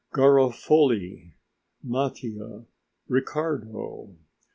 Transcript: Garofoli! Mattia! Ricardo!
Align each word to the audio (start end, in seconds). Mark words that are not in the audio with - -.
Garofoli! 0.13 1.35
Mattia! 1.83 2.65
Ricardo! 3.07 4.15